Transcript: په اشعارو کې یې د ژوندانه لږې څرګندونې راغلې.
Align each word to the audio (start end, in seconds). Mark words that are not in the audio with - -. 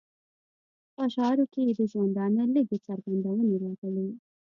په 0.93 0.99
اشعارو 1.07 1.45
کې 1.51 1.61
یې 1.67 1.73
د 1.79 1.81
ژوندانه 1.91 2.43
لږې 2.55 2.77
څرګندونې 2.87 3.55
راغلې. 3.63 4.07